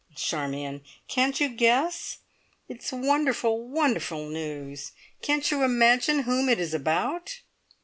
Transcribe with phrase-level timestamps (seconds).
[0.15, 2.17] Charmion, can't you guess?
[2.67, 4.93] It is wonderful, wonderful news.
[5.21, 7.41] Can't you imagine whom it is about?